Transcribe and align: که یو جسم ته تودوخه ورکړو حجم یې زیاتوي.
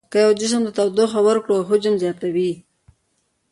که 0.11 0.17
یو 0.23 0.31
جسم 0.39 0.61
ته 0.65 0.71
تودوخه 0.77 1.19
ورکړو 1.27 1.67
حجم 1.69 1.93
یې 1.95 2.01
زیاتوي. 2.03 2.51